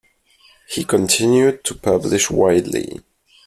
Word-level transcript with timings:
He 0.67 0.83
continued 0.83 1.63
to 1.65 1.75
publish 1.75 2.31
widely. 2.31 3.01